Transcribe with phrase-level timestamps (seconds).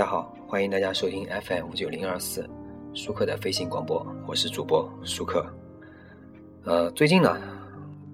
[0.00, 2.48] 大家好，欢迎大家收听 FM 九零二四
[2.94, 5.44] 舒克的飞行广播，我是主播舒克。
[6.64, 7.38] 呃，最近呢，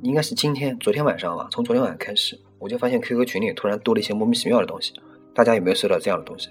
[0.02, 4.94] 应该是今天、昨天晚上吧，从昨天晚上开始，我就发现 QQ 群里突然多了一些莫名其妙的东西。
[5.32, 6.50] 大家有没有收到这样的东西？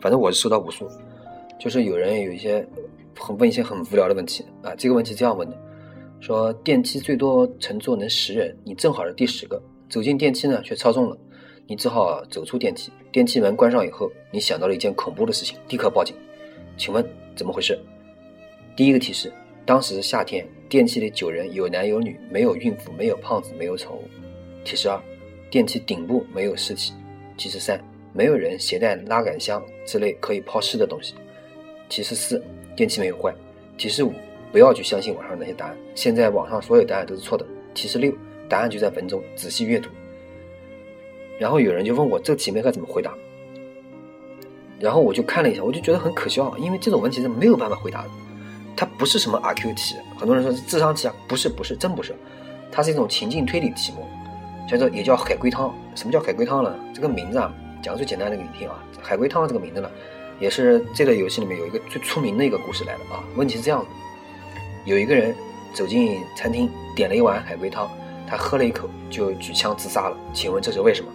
[0.00, 0.88] 反正我是收到无数，
[1.60, 2.66] 就是有人有一些
[3.18, 4.74] 很问一些很无聊的问题啊。
[4.76, 5.54] 这个问题这样问的：
[6.20, 11.18] 说电梯最多乘坐能十人，你正好是第十个，走进电梯呢却超重了。
[11.66, 16.14] 你只好走出电梯，电梯门关上以后，你想到了一件恐怖的事情，立刻报警。
[16.76, 17.04] 请问
[17.34, 17.78] 怎么回事？
[18.76, 19.32] 第一个提示：
[19.64, 24.02] 当时是夏天，电梯里九人，有男有女，没有孕妇，没有胖子，没有宠物。
[24.62, 25.00] 提示二：
[25.50, 26.92] 电梯顶部没有尸体。
[27.38, 31.14] 提示三：没有人携带拉杆箱之类可以抛尸的东西。
[31.88, 32.44] 提示四：
[32.76, 33.34] 电梯没有坏。
[33.78, 34.12] 提示五：
[34.52, 37.46] 不要去相信网上那些答案，现在网上所有答案都是错的。
[37.72, 38.12] 提示六：
[38.48, 39.88] 答案就在文中，仔细阅读。
[41.38, 43.12] 然后有人就问我这个题目该怎么回答，
[44.78, 48.10] 然后我就看了一下，我就觉得很可笑，因为这种问题是没有办法回答的，
[48.76, 52.14] 它不是什么 R Q 题，很多人说是智商题啊，不是不是真不是，
[52.70, 54.06] 它是一种情境推理题目，
[54.68, 55.74] 叫做也叫海龟汤。
[55.94, 56.74] 什么叫海龟汤呢？
[56.94, 59.90] 这个名字啊，讲最简单的给你听啊，海龟汤这个名字呢，
[60.38, 63.22] 也是这个游戏里面有一个最出名的一个故事来的啊。
[63.36, 63.86] 问题是这样的，
[64.84, 65.34] 有一个人
[65.72, 67.90] 走进餐厅，点了一碗海龟汤，
[68.26, 71.10] 他喝了一口就举枪自杀了，请问这是为什么？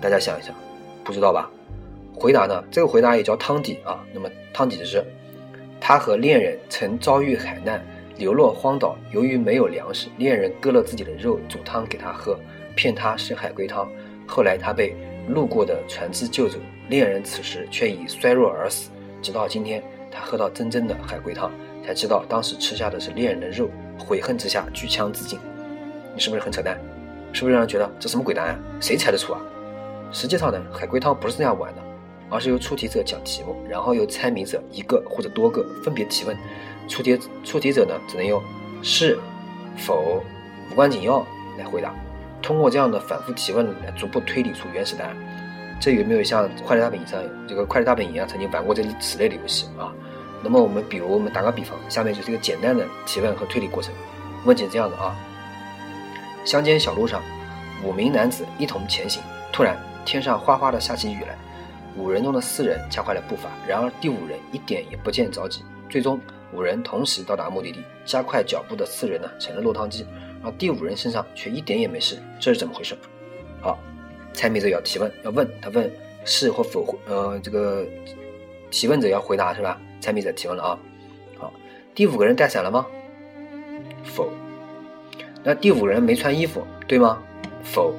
[0.00, 0.54] 大家想一想，
[1.02, 1.50] 不知道吧？
[2.14, 2.62] 回答呢？
[2.70, 4.04] 这个回答也叫汤底啊。
[4.12, 5.04] 那么汤底是，
[5.80, 7.84] 他和恋人曾遭遇海难，
[8.16, 8.96] 流落荒岛。
[9.12, 12.38] 由于没有粮食，恋人割了自己的肉煮汤给他喝，
[12.74, 13.86] 骗他是海龟汤。
[14.26, 14.94] 后来他被
[15.28, 16.58] 路过的船只救走，
[16.88, 18.90] 恋人此时却已衰弱而死。
[19.22, 21.50] 直到今天，他喝到真正的海龟汤，
[21.84, 25.38] 才知道当时吃下的是恋人的肉，悔恨之下举枪自尽。
[26.14, 26.78] 你是不是很扯淡？
[27.32, 28.58] 是不是让人觉得这什么鬼答案？
[28.80, 29.40] 谁猜得出啊？
[30.12, 31.82] 实际上呢，海龟汤不是这样玩的，
[32.30, 36.36] 而是由出题者讲题目，然后由猜谜者一个或者多个分别提问，
[36.88, 38.42] 出题出题者呢只能用
[38.82, 39.18] 是、
[39.76, 40.22] 否、
[40.70, 41.26] 无关紧要
[41.58, 41.94] 来回答，
[42.40, 45.16] 通过这样的反复提问来逐步推理出原始答案。
[45.78, 49.92] 这有没有像《快乐大本营》上这个《快乐大本营》啊曾经玩过这此类的游戏啊？
[50.42, 53.92] 那么我们比如我们打个比方，下面就是一个简单的提问和推理过程。
[54.44, 55.14] 问题是这样的啊：
[56.44, 57.20] 乡间小路上，
[57.84, 59.76] 五名男子一同前行，突然。
[60.06, 61.36] 天上哗哗的下起雨来，
[61.96, 65.62] 五人中的四人加快了步伐，然而第五人一点也不见着急。
[65.90, 66.18] 最终
[66.52, 70.06] 五人同时到达目的地，加快脚步的四人呢成了落汤鸡，
[70.42, 72.96] 而第五人身上却一点也没事，这是怎么回事？
[73.60, 73.76] 好，
[74.32, 75.90] 猜谜者要提问，要问他问
[76.24, 77.84] 是或否，呃，这个
[78.70, 79.80] 提问者要回答是吧？
[80.00, 80.78] 猜谜者提问了啊，
[81.36, 81.52] 好，
[81.94, 82.86] 第五个人带伞了吗？
[84.04, 84.30] 否。
[85.42, 87.20] 那第五人没穿衣服，对吗？
[87.64, 87.92] 否。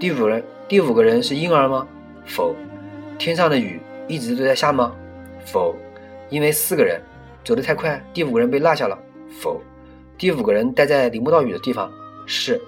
[0.00, 0.42] 第五人。
[0.66, 1.86] 第五个人是婴儿吗？
[2.24, 2.56] 否。
[3.18, 4.96] 天上的雨一直都在下吗？
[5.44, 5.76] 否。
[6.30, 7.00] 因为四个人
[7.44, 8.98] 走得太快，第五个人被落下了。
[9.30, 9.60] 否。
[10.16, 11.92] 第五个人待在淋不到雨的地方。
[12.26, 12.60] 是。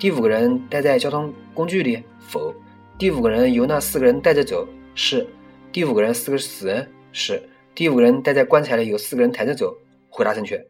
[0.00, 2.02] 第五个人待在交通工具里。
[2.18, 2.52] 否。
[2.98, 4.66] 第五个人由那四个人带着走。
[4.96, 5.24] 是。
[5.70, 6.90] 第五个人是个死人。
[7.12, 7.40] 是。
[7.72, 9.72] 第五个人待在棺材里，有四个人抬着走。
[10.10, 10.60] 回答正确。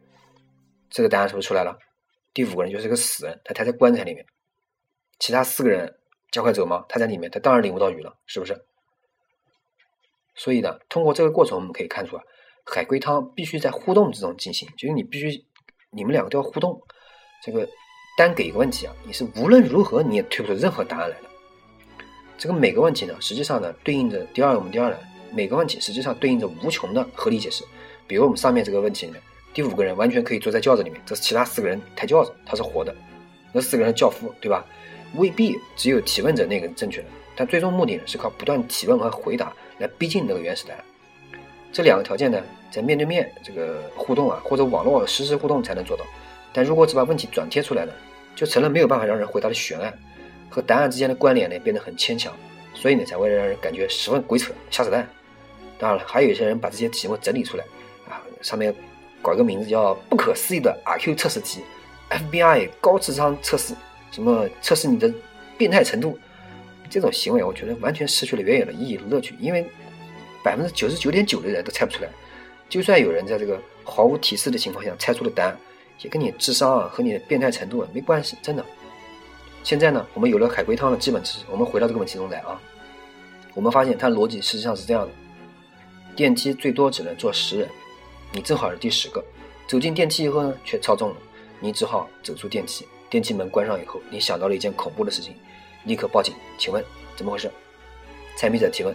[0.91, 1.75] 这个答案是不是出来了？
[2.31, 4.23] 第五个人就是个死人，他抬在棺材里面，
[5.19, 5.91] 其他四个人。
[6.35, 6.83] 加快走吗？
[6.89, 8.65] 他在里面，他当然领不到鱼了，是不是？
[10.35, 12.23] 所以呢，通过这个过程，我们可以看出啊，
[12.65, 15.45] 海龟汤必须在互动之中进行，就是你必须
[15.91, 16.81] 你们两个都要互动。
[17.41, 17.65] 这个
[18.17, 21.29] 单给一个问题啊，你是无论如何你也推不出任何答案来的。
[22.37, 24.97] 这个每个问题呢，实际上呢，对应着第二我们第二呢，
[25.31, 27.63] 每个问题实际上对应着无穷的合理解释。
[28.07, 29.21] 比如我们上面这个问题里面，
[29.53, 32.93] 第五个人完全可以坐在轿子里面，这是其他四个人抬轿子，他是活的，
[33.53, 34.65] 那四个人轿夫，对吧？
[35.17, 40.83] 未必只有提问者那个正确的，但最终目的是靠不断提问和回答来逼近那个原始答案。
[41.71, 46.05] 这两个条件呢，在面对面这个互动啊，或者网络实时互动才能做到。
[46.53, 47.91] 但如果只把问题转贴出来呢，
[48.33, 49.93] 就成了没有办法让人回答的悬案，
[50.49, 52.33] 和答案之间的关联呢变得很牵强，
[52.73, 55.05] 所以呢才会让人感觉十分鬼扯、瞎扯淡。
[55.77, 57.65] 当然了，还有一些人把这些题目整理出来
[58.07, 58.73] 啊，上面
[59.21, 61.61] 搞一个名字叫“不可思议的 RQ 测试题
[62.09, 63.73] ”，FBI 高智商测试。
[64.11, 65.13] 什么测试你的
[65.57, 66.17] 变态程度？
[66.89, 69.35] 这种行为，我觉得完全失去了原有的意义和乐趣。
[69.39, 69.65] 因为
[70.43, 72.09] 百分之九十九点九的人都猜不出来，
[72.69, 75.57] 就算有人在这个毫无提示的情况下猜出了答案，
[76.01, 78.37] 也跟你智商啊和你的变态程度啊没关系。
[78.41, 78.63] 真的。
[79.63, 82.61] 现在呢，我们有了海龟汤的基本知识，我们回到这个问题中来啊。
[83.55, 85.11] 我们发现它逻辑实际上是这样的：
[86.15, 87.69] 电梯最多只能坐十人，
[88.31, 89.23] 你正好是第十个。
[89.67, 91.15] 走进电梯以后呢，却超重了，
[91.59, 92.85] 你只好走出电梯。
[93.09, 95.33] 电梯门关上以后，你想到了一件恐怖的事情，
[95.85, 96.33] 立刻报警。
[96.57, 96.83] 请问
[97.15, 97.49] 怎么回事？
[98.37, 98.93] 猜谜者提问：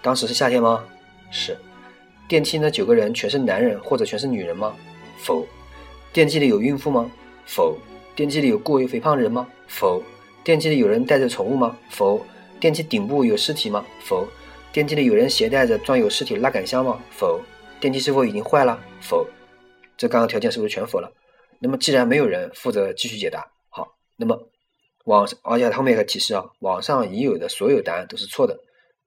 [0.00, 0.84] 当时是夏天吗？
[1.30, 1.56] 是。
[2.28, 4.74] 电梯那九个人全是男人或者全是女人吗？
[5.18, 5.46] 否。
[6.12, 7.10] 电梯里有孕妇吗？
[7.46, 7.76] 否。
[8.14, 9.48] 电梯里有过于肥胖的人吗？
[9.66, 10.02] 否。
[10.44, 11.76] 电梯里有人带着宠物吗？
[11.88, 12.24] 否。
[12.60, 13.84] 电梯顶部有尸体吗？
[14.04, 14.28] 否。
[14.70, 17.00] 电梯里有人携带着装有尸体拉杆箱吗？
[17.10, 17.40] 否。
[17.80, 18.78] 电梯是否已经坏了？
[19.00, 19.26] 否。
[19.96, 21.10] 这刚刚条件是不是全否了？
[21.60, 24.48] 那么既然没有人负责继续解答，好，那么
[25.04, 28.58] 网而且后面有个提示啊，网上已有的所有答案都是错的，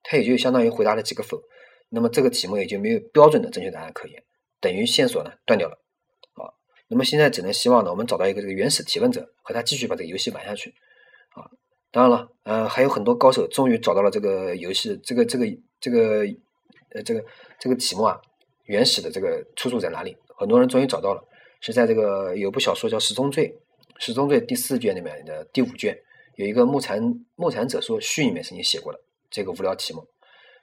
[0.04, 1.42] 它也就相当于回答了几个否，
[1.90, 4.24] 那么这个题目也就没有标准的正确答案可言，
[4.60, 5.78] 等于线索呢断掉了，
[6.34, 6.52] 啊，
[6.88, 10.72] 那么现在只能希望呢我们找到一个这个原始提问者，和他继续把这个游戏玩下去，
[11.36, 11.48] 啊，
[11.92, 15.46] 当然了，呃，还有很多高手终于找到了这个游戏这个这个
[15.80, 16.26] 这个
[16.94, 17.24] 呃这个
[17.60, 18.20] 这个题目啊
[18.66, 20.18] 原始的这个出处在哪里？
[20.36, 21.24] 很多人终于找到了。
[21.62, 23.48] 是在这个有部小说叫《十宗罪》，
[24.04, 25.98] 《十宗罪》第四卷里面的第五卷，
[26.36, 27.00] 有一个木禅
[27.36, 29.00] 木禅者说序里面曾经写过的
[29.30, 30.06] 这个无聊题目，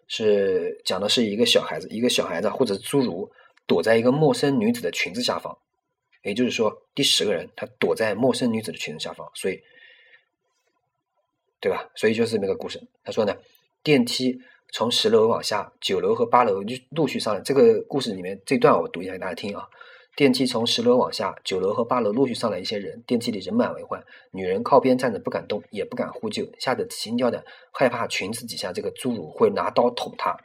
[0.09, 3.31] 是讲的是一个小孩子，一个小孩子或者侏儒
[3.67, 5.57] 躲在一个陌生女子的裙子下方，
[6.25, 9.63] 也就是说第十个人他躲在陌生女子的裙子下方，所以
[11.61, 11.89] 对吧？
[11.95, 12.83] 所以就是那个故事。
[13.05, 13.37] 他说呢，
[13.85, 14.37] 电梯
[14.73, 17.41] 从十楼往下，九楼和八楼就陆续上来。
[17.43, 19.69] 这个故事里面这段我读一下给大家听啊。
[20.19, 24.05] 电梯从十楼往下，九楼和八楼陆续上来一些人，电梯里人满为患。
[24.33, 30.37] 女人靠边站着，不敢动，也不敢呼救，吓得提心吊胆，害怕裙子底下这个侏儒会拿刀捅她。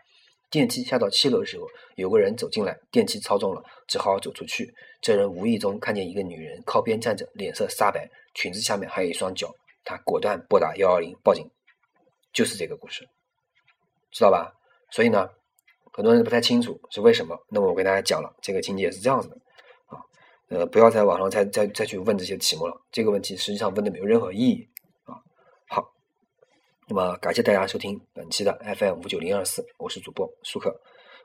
[0.52, 1.66] 电梯下到七楼的时候，
[1.96, 4.72] 有个人走进来，电梯超重了，只好走出去。
[5.02, 9.52] 这人无意中看见一个女人靠边站着，脸色煞白，裙子下面还有一双脚，
[9.84, 11.50] 他果断拨打幺幺零报警。
[12.32, 13.10] 就是这个故事，
[14.12, 14.54] 知道吧？
[14.92, 15.28] 所以呢，
[15.92, 17.36] 很多人不太清楚是为什么。
[17.50, 19.38] 那么我给大家讲了，这个情节是这样子的。
[20.50, 24.68] 呃，不要在网上再再再去问这些题目了，这个问题实际上问的没有任何意义
[25.06, 25.18] 啊。
[25.68, 25.94] 好，
[26.88, 30.74] 那么感谢大家收听本期的 FM 五九零二四，我是主播舒克，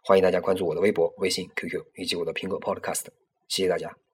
[0.02, 3.06] 欢迎大家关注我的微博、微信、QQ 以及我的苹果 Podcast，
[3.48, 4.07] 谢谢大家。